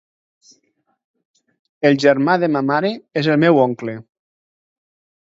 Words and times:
El 1.89 1.99
germà 2.05 2.37
de 2.45 2.49
ma 2.55 2.63
mare 2.71 2.91
és 3.23 3.29
el 3.35 3.39
meu 3.45 3.61
oncle. 3.67 3.95